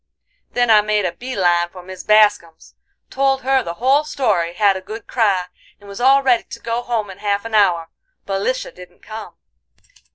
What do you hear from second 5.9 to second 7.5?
all ready to go home in half